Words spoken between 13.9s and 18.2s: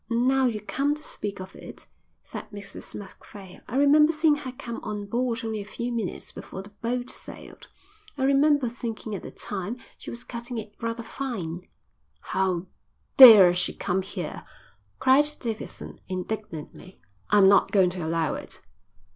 here!" cried Davidson indignantly. "I'm not going to